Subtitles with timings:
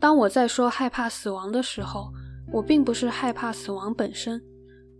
[0.00, 2.10] 当我在说害怕死亡的时候，
[2.50, 4.42] 我并不是害怕死亡本身，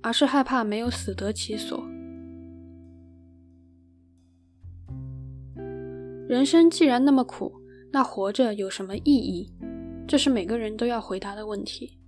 [0.03, 1.83] 而是害怕没有死得其所。
[6.28, 7.51] 人生既然那么苦，
[7.91, 9.51] 那活着有什么意义？
[10.06, 11.99] 这是每个人都要回答的问题。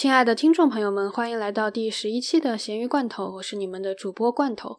[0.00, 4.78] 亲爱的听众朋友们，欢迎来到第十一期的咸鱼罐头，我是你们的主播罐头。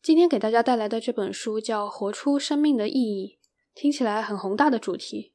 [0.00, 3.36] 今天给大家带来的这本书叫《活出生命的意义》，
[3.74, 5.34] 听起来很宏大的主题。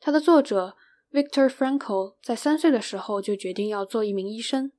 [0.00, 0.74] 它的作者
[1.12, 4.72] Victor Frankl 在三岁的时候就决定要做一名医生。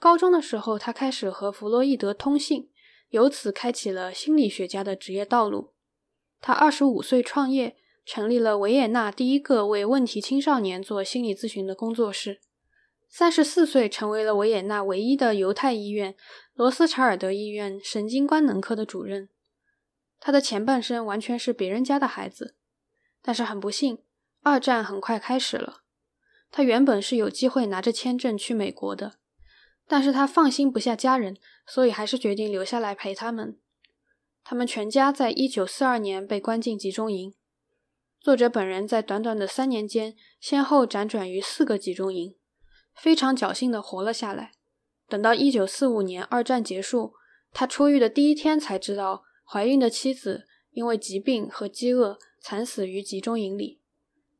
[0.00, 2.70] 高中的时候，他开始和弗洛伊德通信，
[3.10, 5.70] 由此开启了心理学家的职业道路。
[6.40, 12.40] 他二十五岁创业，成立了维也纳第一个为问题青少年做心理咨询的工作室。
[13.14, 16.14] 三十四岁，成为了维也纳唯一的犹太医院——
[16.56, 19.28] 罗斯查尔德医院神经官能科的主任。
[20.18, 22.56] 他的前半生完全是别人家的孩子，
[23.20, 23.98] 但是很不幸，
[24.40, 25.82] 二战很快开始了。
[26.50, 29.18] 他原本是有机会拿着签证去美国的，
[29.86, 33.58] 但是他放心不下家人，所以还是决定留下来陪他们。
[34.42, 37.34] 他们全家在一九四二年被关进集中营。
[38.18, 42.34] 作者本人在短短的三年间，先后辗转于四个集中营。
[42.94, 44.52] 非常侥幸地活了下来。
[45.08, 47.14] 等到1945年二战结束，
[47.52, 53.80] 他出狱的第一天才知道，怀孕的妻子因为疾病和饥饿惨死于集中营里。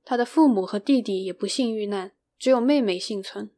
[0.04, 3.50] 他的父母和弟弟也不幸遇难，只有妹妹幸存。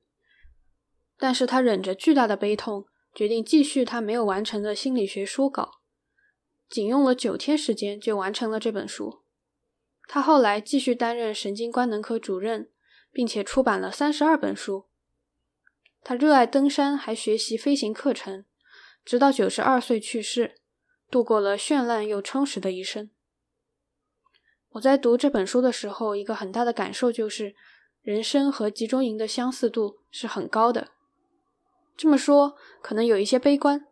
[1.16, 5.80] 但是他忍着巨大的悲痛，决定继续他没有完成的心理学书稿。
[6.68, 9.22] 仅用了九天时间就完成了这本书。
[10.08, 12.70] 他后来继续担任神经官能科主任。
[13.14, 14.86] 并且出版了三十二本书。
[16.02, 18.44] 他热爱登山，还学习飞行课程，
[19.04, 20.56] 直到九十二岁去世，
[21.10, 23.08] 度过了绚烂又充实的一生。
[24.70, 27.54] 我在读这本书的时候，一个很大的感受就是，
[28.02, 30.88] 人生和集中营的相似度是很高的。
[31.96, 33.86] 这么说可能有一些悲观，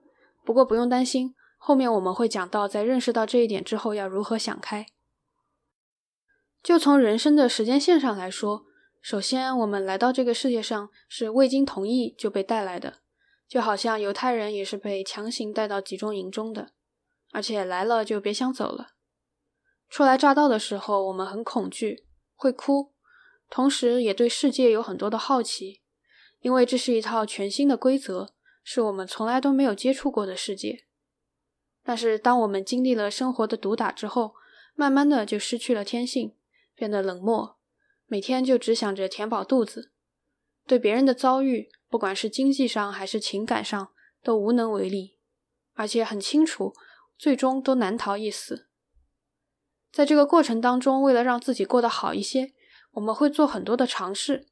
[0.44, 4.84] 不过不用担心，后面我们会讲到，在认识到这一点之后要如何想开。
[6.62, 8.66] 就从人生的时间线上来说。
[9.02, 13.00] 首先，我们来到这个世界上是未经同意就被带来的，
[13.48, 16.70] 就好像犹太人也是被强行带到集中营中的，
[17.32, 18.92] 而且来了就别想走了。
[19.90, 22.92] 初来乍到的时候，我们很恐惧，会哭，
[23.50, 25.82] 同时也对世界有很多的好奇，
[26.38, 28.32] 因为这是一套全新的规则，
[28.62, 30.84] 是我们从来都没有接触过的世界。
[31.82, 34.36] 但是，当我们经历了生活的毒打之后，
[34.76, 36.36] 慢慢的就失去了天性，
[36.76, 37.58] 变得冷漠。
[38.12, 39.90] 每天就只想着填饱肚子，
[40.66, 43.90] 对别人的遭遇，不管是经济上还是情感上，
[44.22, 45.16] 都无能为力，
[45.72, 46.74] 而且很清楚，
[47.16, 48.68] 最终都难逃一死。
[49.90, 52.52] 在这个过程当中，为了让自己过得好一些，
[52.90, 54.46] 我们会做很多的尝试。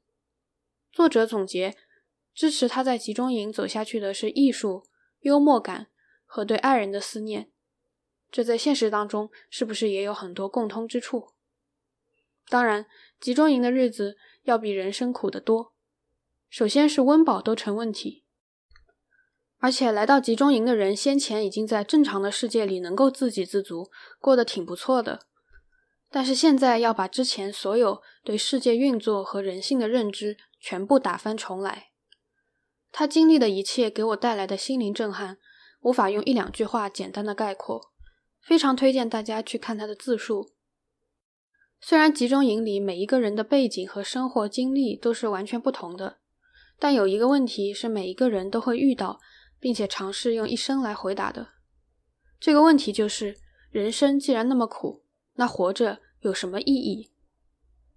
[0.91, 1.77] 作者总结，
[2.33, 4.87] 支持他在集中营走下去的是艺术、
[5.19, 5.91] 幽默感
[6.25, 7.51] 和对爱人的思念。
[8.31, 11.35] 这在现实当中是不是也有很多共通之处？
[12.51, 12.85] 当然。
[13.21, 15.75] 集中营的日子要比人生苦得多。
[16.49, 18.25] 首先是温饱都成问题，
[19.59, 25.27] 而且来到集中营的人先前已经在正常的世界里能够自给自足，过得挺不错的。
[26.09, 31.91] 但是现在要把之前所有对世界运作和人性的认知全部打翻重来。
[32.91, 35.37] 他经历的一切给我带来的心灵震撼，
[35.81, 37.91] 无法用一两句话简单的概括。
[38.41, 40.53] 非常推荐大家去看他的自述。
[41.83, 46.17] 虽然集中营里每一个人的背景和生活经历都是完全不同的，
[46.77, 49.19] 但有一个问题是每一个人都会遇到，
[49.59, 51.47] 并且尝试用一生来回答的。
[52.39, 53.37] 这个问题就是：
[53.71, 55.03] 人生既然那么苦，
[55.35, 57.09] 那活着有什么意义？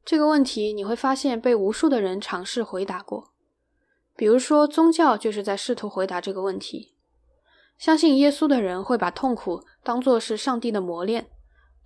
[0.03, 3.33] 这个问题你会发现被无数的人尝试回答过。
[4.17, 6.95] 比如说，宗教就是在试图回答这个问题。
[7.77, 11.31] 相信耶稣的人会把痛苦当作是上帝的磨练。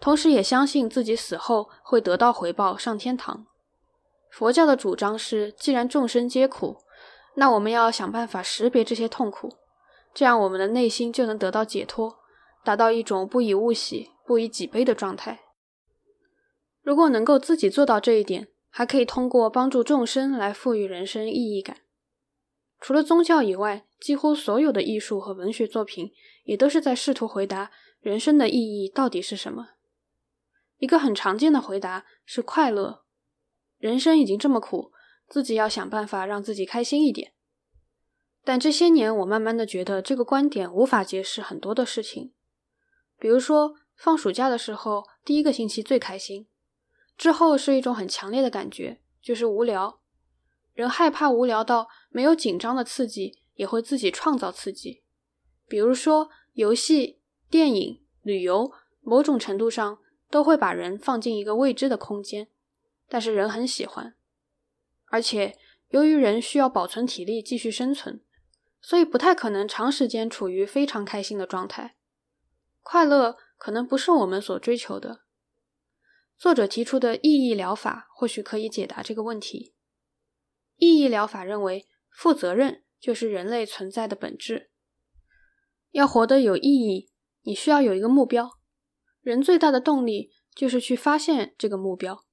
[0.00, 3.46] 同时也相信自己死后会得到回报，上天堂。
[4.30, 6.78] 佛教的主张是，既然众生皆苦，
[7.34, 9.56] 那我们要想办法识别这些痛苦，
[10.14, 12.18] 这样我们的内心就能得到解脱，
[12.62, 15.40] 达到一种不以物喜、不以己悲的状态。
[16.82, 21.78] 如果能够自己做到这一点，还可以通过帮助众生来赋予人生意义感。
[22.80, 26.12] 除了宗教以外，几乎所有的艺术和文学作品
[26.44, 29.70] 也都是在试图回答人生的意义到底是什么。
[30.78, 33.04] 一个很常见的回答是快乐。
[33.78, 34.92] 人生已经这么苦，
[35.28, 37.32] 自己要想办法让自己开心一点。
[38.44, 42.32] 但这些年，我慢慢的觉得这个观点无法解释很多的事情，
[43.18, 46.46] 比如说放暑假的时候，第一个星期最开心，
[47.16, 50.00] 之后是一种很强烈的感觉，就是无聊。
[50.72, 55.02] 人害怕无聊到没有紧张的刺激，也会自己创造刺激，
[55.66, 57.20] 比如说游戏、
[57.50, 59.98] 电影、旅游，某种程度上
[60.30, 62.48] 都会把人放进一个未知的空间，
[63.08, 64.14] 但是人很喜欢，
[65.06, 65.56] 而且
[65.88, 68.20] 由于人需要保存体力继续生存。
[68.80, 71.96] 所以不太可能长时间处于非常开心的状态，
[72.80, 75.22] 快乐可能不是我们所追求的。
[76.38, 79.74] 作者提出的意义疗法或许可以解答这个问题。
[80.76, 84.70] 意义疗法认为，负责任就是人类存在的本质。
[85.90, 87.10] 要活得有意义，
[87.42, 88.57] 你需要有一个目标。
[89.28, 92.24] 人最大的动力就是去发现这个目标，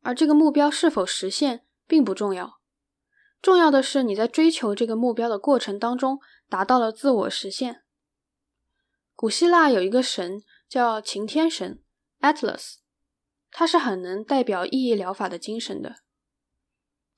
[0.00, 2.58] 而这个目标是否实现并不重要。
[3.42, 6.18] 重要的是，你在追求这个目标的过程当中，
[6.48, 7.82] 达到了自我实现。
[9.14, 11.82] 古希腊有一个神叫晴天神
[12.22, 12.76] Atlas，
[13.50, 15.96] 他是很能代表意义疗法的精神的。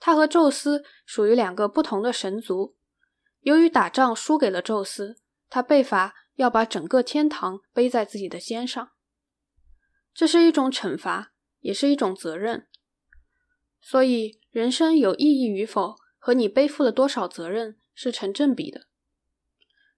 [0.00, 2.74] 他和宙斯属于两个不同的神族。
[3.42, 8.90] 由于打仗输给了宙斯，他被罚要把整个天堂背在自己的肩上。
[10.14, 12.66] 这是一种惩罚，也是一种责任。
[13.80, 15.96] 所以，人生有意义与否？
[16.20, 18.88] 和你背负了多少责任是成正比的。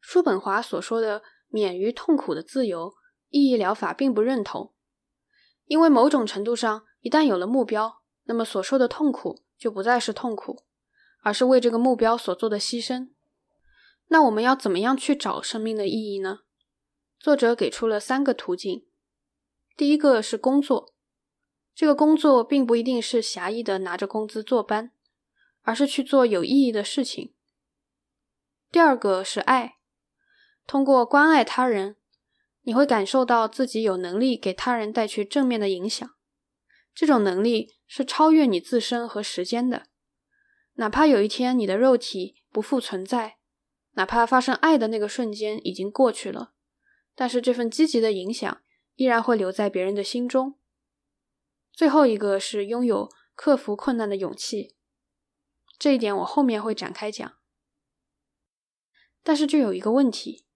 [0.01, 2.95] 叔本华所说的免于痛苦的自由，
[3.31, 4.75] 意义疗法并不认同，
[5.65, 10.65] 因为某种程度上，一旦有了目标，那么所受的痛苦就不再是痛苦，
[11.23, 13.09] 而是为这个目标所做的牺牲。
[14.11, 16.43] 那我们要怎么样去找生命的意义呢？
[17.19, 18.87] 作者给出了三个途径。
[19.77, 20.95] 第一个是工作，
[21.75, 24.93] 这个工作并不一定是狭义的拿着工资坐班。
[25.63, 27.35] 而是去做有意义的事情。
[28.73, 29.77] 第二个是爱，
[30.67, 31.97] 通过关爱他人，
[32.63, 36.11] 你会感受到自己有能力给他人带去正面的影响。
[36.95, 39.89] 这种能力是超越你自身和时间的。
[40.77, 43.37] 哪怕有一天你的肉体不复存在，
[44.01, 46.55] 哪怕发生爱的那个瞬间已经过去了，
[47.15, 48.63] 但是这份积极的影响
[48.95, 50.59] 依然会留在别人的心中。
[51.71, 54.75] 最后一个是拥有克服困难的勇气。
[55.79, 57.31] 这一点我后面会展开讲，
[59.23, 60.47] 但是就有一个问题，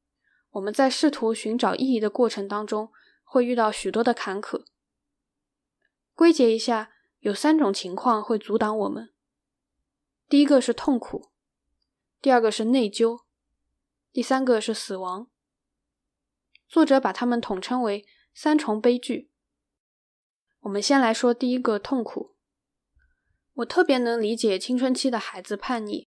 [0.52, 2.90] 我们在试图寻找意义的过程当中，
[3.24, 4.64] 会遇到许多的坎坷。
[6.14, 9.12] 归结一下，有三种情况会阻挡我们：
[10.30, 11.30] 第一个是痛苦，
[12.22, 13.23] 第二个是内疚，
[14.14, 15.28] 第三个是死亡。
[16.68, 19.28] 作者把它们统称为三重悲剧。
[20.60, 22.36] 我们先来说第一个痛苦。
[23.54, 26.06] 我特别能理解青春期的孩子叛逆，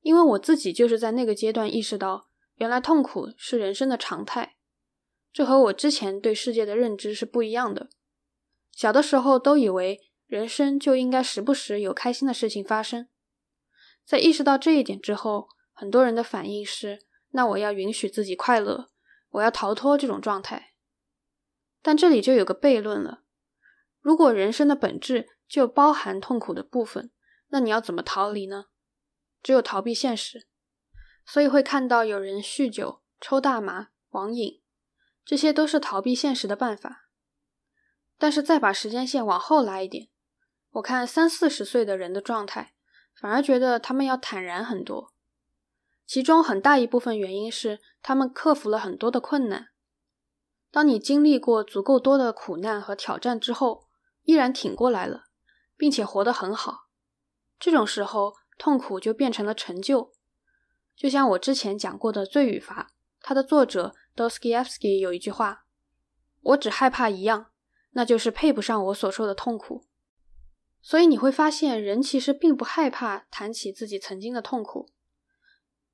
[0.00, 4.56] 因为我自己就是在那个阶段意识到，原来痛苦是人生的常态。
[5.30, 7.90] 这和我之前对世界的认知是不一样的。
[8.72, 13.10] 小的时候都以为人生就应该时不时有开心的事情发生，
[14.06, 18.88] 在意识到这一点之后，很多人的反应是：那我要允许自己快乐，
[19.30, 20.74] 我要逃脱这种状态。
[21.82, 23.22] 但这里就有个悖论了：
[24.00, 27.10] 如果人生的本质，就包含痛苦的部分，
[27.48, 28.66] 那你要怎么逃离呢？
[29.42, 30.48] 只有逃避现实，
[31.24, 34.60] 所以会看到有人酗酒、抽大麻、网瘾，
[35.24, 37.08] 这些都是逃避现实的办法。
[38.18, 40.08] 但是再把时间线往后拉一点，
[40.70, 42.74] 我看三四十岁的人的状态，
[43.14, 45.14] 反而觉得他们要坦然很多。
[46.08, 49.68] 其中很大一部分原因是他们克服了很多的困难。
[50.72, 53.86] 当你经历过足够多的苦难和挑战之后，
[54.24, 55.26] 依然挺过来了。
[55.78, 56.88] 并且活得很好，
[57.56, 60.12] 这种时候痛苦就变成了成就。
[60.96, 65.66] 就像我之前讲过的《罪与罚》，它的作者 Dostoevsky 有一句话
[66.42, 67.52] ：“我只害怕一样，
[67.92, 69.84] 那就是配不上我所受的痛苦。”
[70.82, 74.90] 所以你会发现，人其实并不害怕谈起自己曾经的痛苦，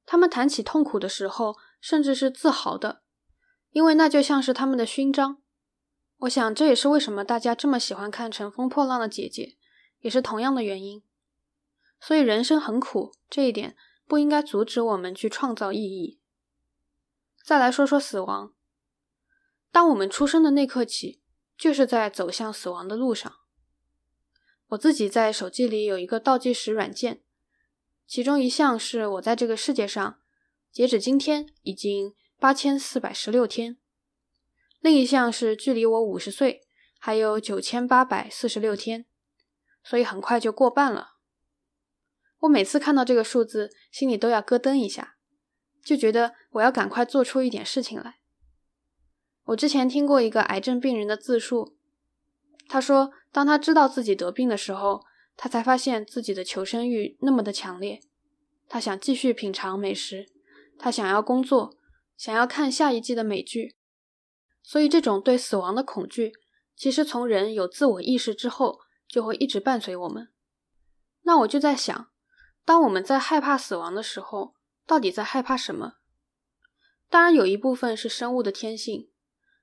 [0.06, 3.02] 他们谈起痛苦的时候，甚至是自豪的，
[3.70, 5.42] 因为那就像是他们的勋章。
[6.18, 9.42] 我想这也是为什么大家这么喜欢看《乘风破浪的姐姐》。
[10.00, 11.02] 也是同样的原因，
[11.99, 13.75] 所以人生很苦，这一点
[14.06, 16.20] 不应该阻止我们去创造意义。
[17.42, 18.52] 再来说说死亡，
[19.73, 21.23] 当我们出生的那刻起，
[21.56, 23.34] 就是在走向死亡的路上。
[24.66, 27.23] 我自己在手机里有一个倒计时软件，
[28.06, 30.18] 其中一项是我在这个世界上，
[30.70, 33.78] 截止今天已经八千四百十六天，
[34.80, 36.62] 另一项是距离我五十岁
[36.99, 39.06] 还有九千八百四十六天。
[39.87, 41.16] 所以很快就过半了。
[42.40, 45.16] 我每次看到这个数字，心里都要咯噔一下，
[45.84, 48.20] 就觉得我要赶快做出一点事情来。
[49.44, 51.76] 我之前听过一个癌症病人的自述，
[52.66, 55.04] 他说，当他知道自己得病的时候，
[55.37, 58.00] 他才发现自己的求生欲那么的强烈，
[58.69, 60.31] 他想继续品尝美食，
[60.79, 61.76] 他想要工作，
[62.17, 63.76] 想要看下一季的美剧。
[64.62, 66.33] 所以，这种对死亡的恐惧，
[66.75, 70.29] 其实从人有自我意识之后，就会一直伴随我们。
[71.23, 72.11] 那我就在想，
[72.64, 74.55] 当我们在害怕死亡的时候，
[74.87, 75.97] 到底在害怕什么？
[77.11, 79.11] 当然，有一部分是生物的天性，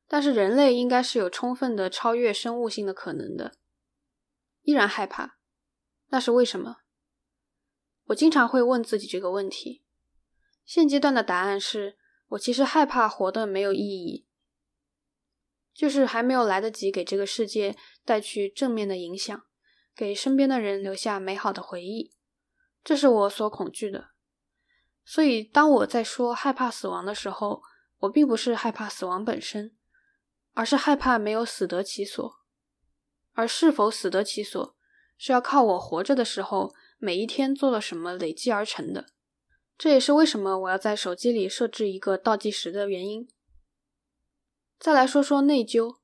[0.07, 3.53] 但是人类应该是有充分的超越生物性的可能的。
[4.61, 5.37] 依然害怕，
[6.11, 6.77] 那是为什么？
[8.05, 9.83] 我经常会问自己这个问题。
[10.65, 11.97] 现阶段的答案是
[12.29, 14.27] 我其实害怕活得没有意义。
[15.73, 19.41] 就是还没有来得及给这个世界带去正面的影响，
[19.95, 22.13] 给身边的人留下美好的回忆，
[22.83, 24.09] 这是我所恐惧的。
[25.05, 27.63] 所以，当我在说害怕死亡的时候，
[27.99, 29.77] 我并不是害怕死亡本身，
[30.53, 32.39] 而是害怕没有死得其所。
[33.33, 34.75] 而是否死得其所，
[35.23, 39.05] 是要靠我活着的时候每一天做了什么累积而成的。
[39.77, 43.29] 这也是为什么我要在手机里设置一个倒计时的原因。
[44.79, 45.97] 再来说说内疚。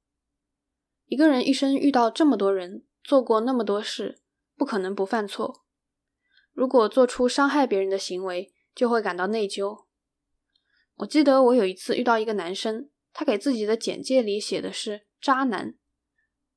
[1.08, 4.22] 一个人一生遇到这么多人，做过那么多事，
[4.56, 5.64] 不可能不犯错。
[6.54, 9.86] 如果做出伤害别人的行为，就会感到内疚。
[10.98, 15.74] 我记得我有一次遇到一个男生，他给自己的简介里写的是“渣男”，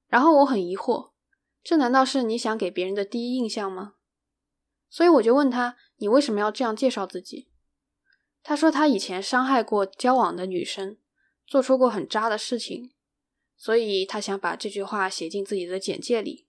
[0.09, 1.10] 然后我很疑惑，
[1.63, 3.95] 这难道是你想给别人的第一印象吗？
[4.89, 7.49] 所以我就问他：“你为什么要这样介绍自己？”
[8.43, 10.97] 他说他以前伤害过交往的女生。
[11.47, 12.93] 做出过很渣的事情，
[13.57, 16.47] 所以他想把这句话写进自己的简介里。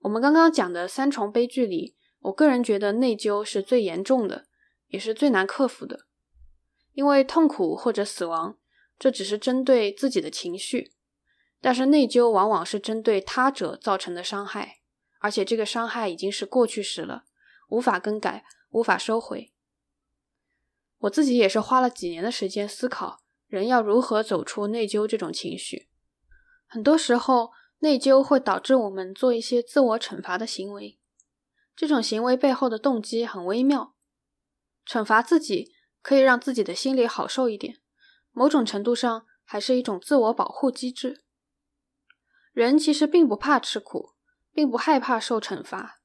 [0.00, 4.48] 我们刚刚讲的三重悲剧里，我个人觉得内疚是最严重的，
[4.88, 6.04] 也是最难克服的。
[6.92, 8.58] 因为痛苦或者死亡，
[8.98, 10.92] 这只是针对自己的情绪，
[11.62, 14.80] 但是内疚往往是针对他者造成的伤害，
[15.20, 17.24] 而且这个伤害已经是过去时了，
[17.68, 19.52] 无法更改，无法收回。
[20.98, 23.22] 我自己也是花了几年的时间思考。
[23.46, 25.88] 人要如何走出内疚这种情绪？
[26.66, 30.98] 很多时候，内疚会导致我们做一些自我惩罚的行为。
[31.76, 33.94] 这种行为背后的动机很微妙。
[34.86, 37.78] 惩罚自己可以让自己的心里好受一点，
[38.32, 41.22] 某种程度上还是一种自我保护机制。
[42.52, 44.14] 人其实并不怕吃苦，
[44.52, 46.00] 并不害怕受惩罚。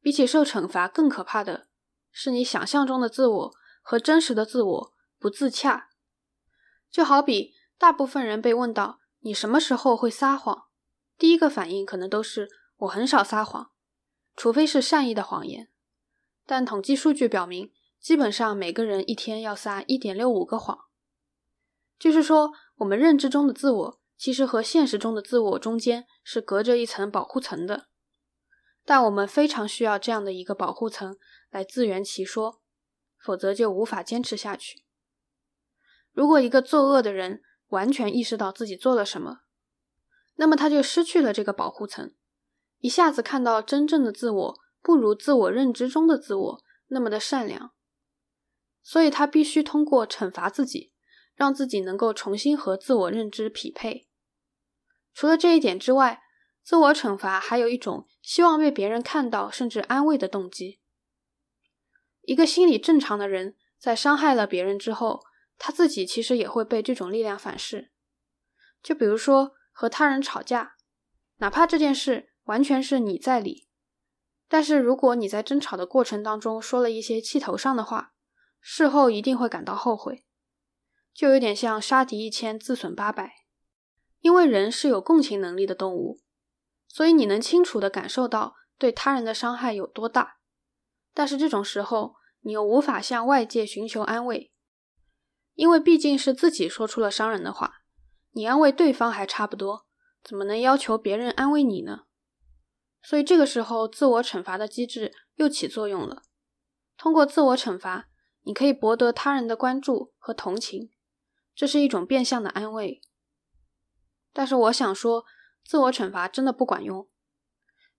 [0.00, 1.68] 比起受惩罚，更可怕的
[2.10, 5.90] 是你想象中的自我和真实的自我不自洽。
[6.90, 10.68] 就好比大部分人被问到你什么时候会撒谎，
[11.18, 12.48] 第一个反应可能都是
[12.78, 13.70] 我很少撒谎，
[14.34, 15.68] 除非是善意的谎言。
[16.46, 17.70] 但统计数据表明，
[18.00, 20.86] 基本上每个人一天要撒一点六五个谎。
[21.98, 27.86] 就是说，我们认知中的自我其实和现实中的自我中间是隔着一层保护层的，
[28.84, 31.16] 但我们非常需要这样的一个保护层
[31.50, 32.60] 来自圆其说，
[33.16, 34.82] 否则就无法坚持下去。
[36.12, 39.42] 如果一个作恶的人完全意识到自己做了什么，
[40.34, 42.12] 那么他就失去了这个保护层，
[42.80, 47.72] 一下子看到真正的自我不如自我认知中的自我那么的善良，
[48.82, 50.92] 所以他必须通过惩罚自己，
[51.36, 54.07] 让自己能够重新和自我认知匹配。
[55.18, 56.22] 除了这一点之外，
[56.62, 60.78] 自我惩罚还有一种希望被别人看到甚至安慰的动机。
[62.22, 65.24] 一个心理正常的人在伤害了别人之后。
[65.60, 67.90] 他自己其实也会被这种力量反噬，
[68.80, 70.76] 就比如说和他人吵架，
[71.38, 73.66] 哪怕这件事完全是你在理，
[74.48, 78.12] 但是如果你在争吵的过程当中说了一些气头上的话，
[78.60, 80.24] 事后一定会感到后悔，
[81.12, 83.47] 就有点像杀敌一千自损八百。
[84.20, 86.20] 因为人是有共情能力的动物，
[86.86, 90.38] 所以你能清楚的感受到对他人的伤害有多大，
[91.14, 94.52] 但是这种时候你又无法向外界寻求安慰。
[95.54, 97.82] 因为毕竟是自己说出了伤人的话，
[98.32, 99.86] 你安慰对方还差不多，
[100.22, 102.02] 怎么能要求别人安慰你呢？
[103.02, 106.22] 所以这个时候，自我惩罚的机制又起作用了。
[106.96, 108.08] 通过自我惩罚，
[108.42, 110.90] 你可以博得他人的关注和同情，
[111.54, 113.00] 这是一种变相的安慰。
[114.32, 115.24] 但是我想说，
[115.64, 117.08] 自我惩罚真的不管用，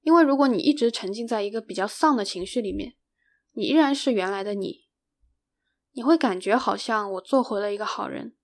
[0.01, 2.95] 因为如果你一直沉浸在一个比较丧的情绪里面，
[3.53, 4.87] 你依然是原来的你。
[5.91, 8.35] 你会感觉好像我做回了一个好人，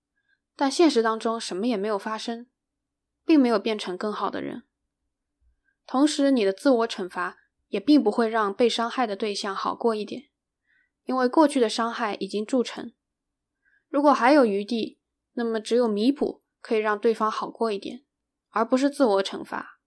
[0.55, 2.47] 但现实当中什么也没有发生，
[3.23, 4.63] 并没有变成更好的人。
[5.85, 7.37] 同时，你的自我惩罚
[7.67, 10.29] 也并不会让被伤害的对象好过一点，
[11.05, 12.91] 因为过去的伤害已经铸成。
[13.87, 14.99] 如果还有余地，
[15.33, 18.03] 那么只有弥补可以让对方好过一点，
[18.49, 19.79] 而不是自我惩罚。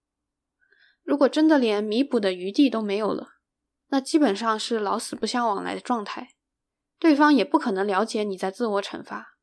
[1.02, 3.30] 如果真的连弥补的余地都没有了，
[3.88, 6.36] 那基本上是老死不相往来的状态，
[7.00, 9.34] 对方也不可能了解你在自我惩罚，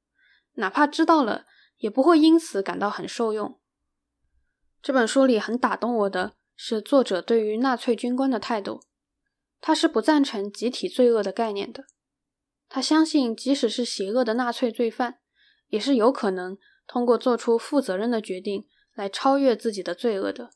[0.53, 1.43] 哪怕知道了，
[1.75, 3.59] 也不会因此感到很受用。
[4.81, 8.79] 这本书里很打动我的是作者对于纳粹军官的态度，
[9.59, 11.83] 他是不赞成集体罪恶的概念的，
[12.69, 15.19] 他相信即使是邪恶的纳粹罪犯，
[15.67, 20.51] 也是有可能通过做出负责任的决定来超越自己的罪恶的。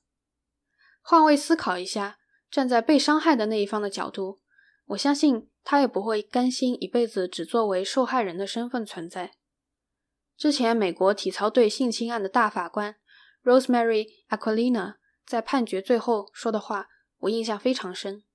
[1.01, 2.19] 换位思考一下，
[2.49, 4.39] 站在被伤害的那一方的角度，
[4.87, 9.33] 我相信他也不会甘心一辈子只作为受害人的身份存在。
[10.37, 12.95] 之前美国体操队性侵案的大法官。
[13.41, 14.95] Rosemary Aquilina
[15.25, 18.25] 在判决最后说的话，我印象非常深。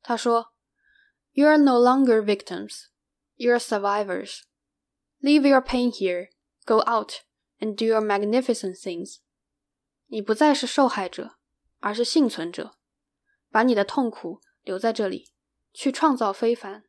[0.00, 0.52] 他说
[1.32, 2.84] ：“You are no longer victims,
[3.34, 4.42] you are survivors.
[5.20, 6.28] Leave your pain here,
[6.68, 7.22] go out
[7.58, 9.18] and do your magnificent things.”
[10.08, 11.38] 你不再是受害者，
[11.80, 12.74] 而是幸存者。
[13.50, 15.32] 把你的痛苦留在这里，
[15.72, 16.84] 去创造非凡。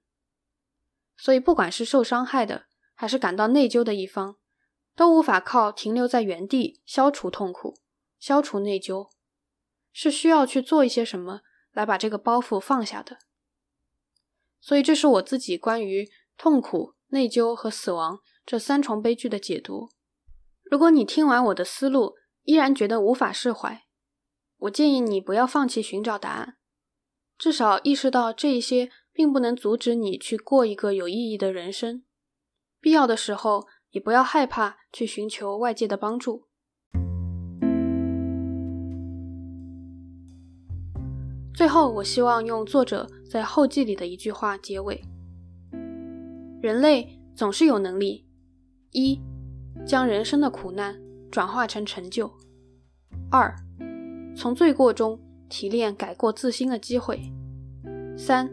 [1.15, 4.35] 所以，不管是受伤害的，还是感到内疚的一方。
[4.95, 7.79] 都无法靠停留在原地消除痛苦、
[8.19, 9.09] 消除内疚，
[9.93, 11.39] 是需要去做一些什么
[11.71, 13.19] 来把这个包袱放下的。
[14.59, 18.19] 所以，这是我自己关于痛苦、内疚和死亡
[18.49, 19.89] 这三重悲剧的解读。
[20.63, 22.15] 如果你听完我的思路
[22.45, 23.83] 依然觉得无法释怀，
[24.57, 26.57] 我建议你不要放弃寻找答案，
[27.37, 32.03] 至少意识到这一些并不能阻止你去过一个有意义的人生。
[32.81, 33.67] 必要的时候。
[33.91, 36.45] 也不要害怕去寻求外界的帮助。
[41.55, 45.01] 最后，我希望用作者在后记里的一句话结尾：
[46.61, 48.28] 人类总是有能力，
[48.91, 49.19] 一
[49.85, 50.99] 将人生的苦难
[51.29, 52.31] 转化成成就；
[53.29, 53.55] 二
[54.35, 57.17] 从罪过中提炼改过自新的机会；
[58.17, 58.49] 三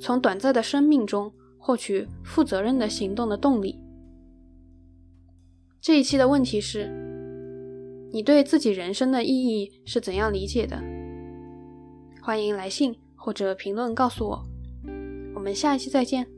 [0.00, 3.80] 从短暂的生命中获取负责任的行动的动力。
[5.80, 6.88] 这一期的问题是：
[8.12, 10.80] 你对自己人生的意义是怎样理解的？
[12.22, 14.42] 欢迎来信或者评论告诉我。
[15.34, 16.33] 我们下一期再见。